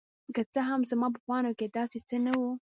[0.35, 2.51] که څه هم زما په پاڼو کې داسې څه نه وو.